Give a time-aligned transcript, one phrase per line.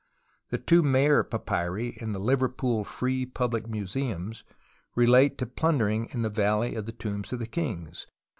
[0.49, 4.43] The two Mayer papyri in the Liverpool Free Public Museums
[4.95, 8.07] relate to plundering in the Valley of the Tombs of the Kings.